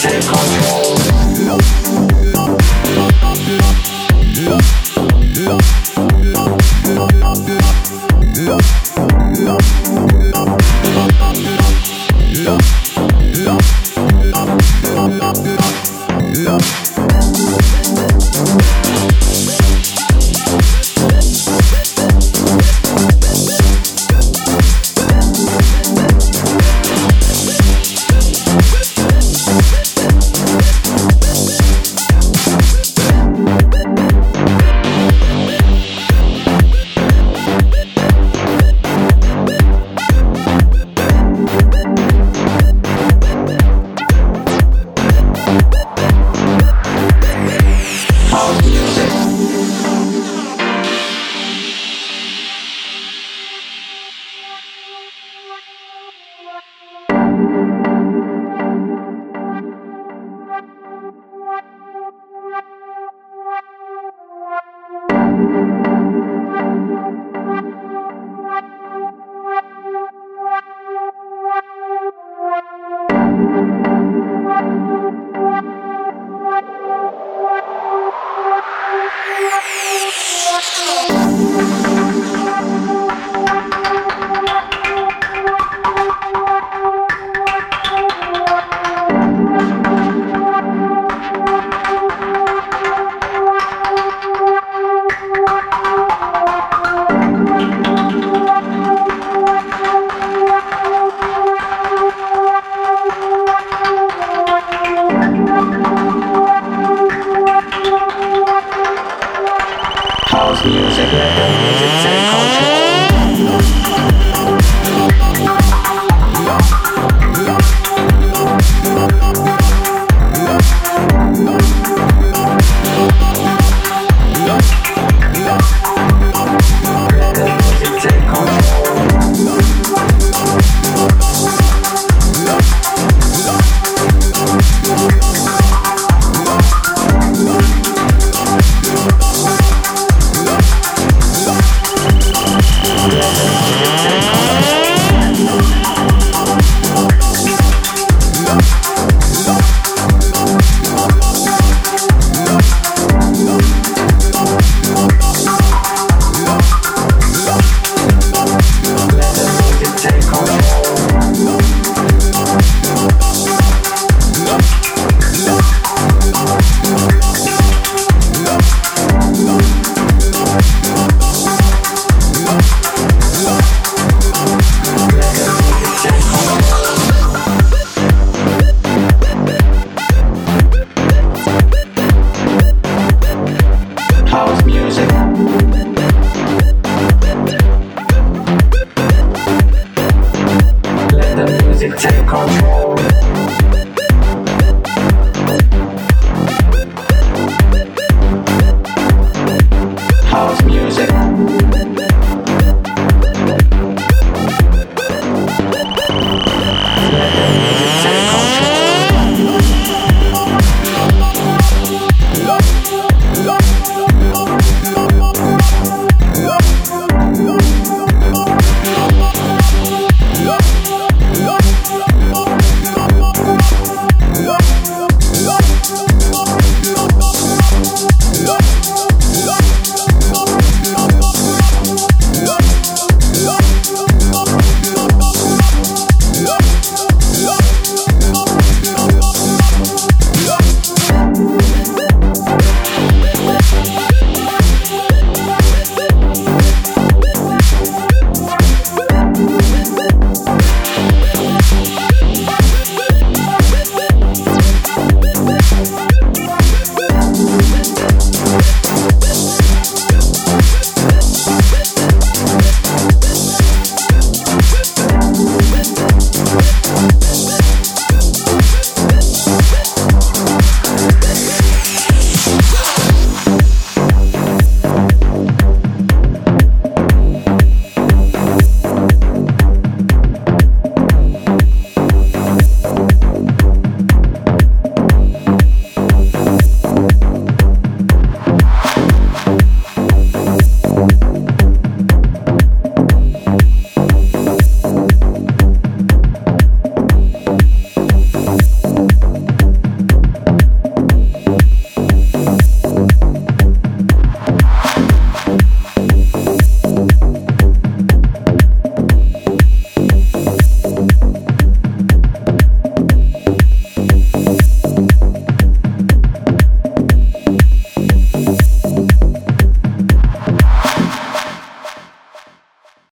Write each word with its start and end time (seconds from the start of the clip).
Take 0.00 0.37